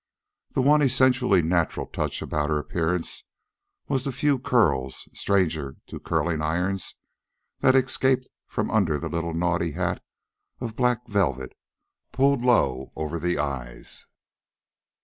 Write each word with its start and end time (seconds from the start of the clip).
The 0.53 0.63
one 0.63 0.81
essentially 0.81 1.43
natural 1.43 1.85
touch 1.85 2.23
about 2.23 2.49
her 2.49 2.57
appearance 2.57 3.23
was 3.87 4.03
the 4.03 4.11
few 4.11 4.39
curls, 4.39 5.07
strangers 5.13 5.75
to 5.85 5.99
curling 5.99 6.41
irons, 6.41 6.95
that 7.59 7.75
escaped 7.75 8.27
from 8.47 8.71
under 8.71 8.97
the 8.97 9.09
little 9.09 9.35
naughty 9.35 9.73
hat 9.73 10.01
of 10.59 10.75
black 10.75 11.07
velvet 11.07 11.55
pulled 12.11 12.43
low 12.43 12.91
over 12.95 13.19
the 13.19 13.37
eyes. 13.37 14.07